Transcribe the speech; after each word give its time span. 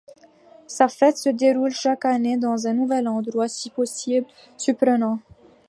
Cette 0.65 0.93
fête 0.93 1.17
se 1.19 1.29
déroule 1.29 1.75
chaque 1.75 2.05
année 2.05 2.35
dans 2.35 2.65
un 2.65 2.73
nouvel 2.73 3.07
endroit, 3.07 3.47
si 3.47 3.69
possible 3.69 4.25
surprenant. 4.57 5.19